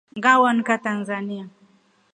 [0.17, 1.45] Nga wonikia Tanzania.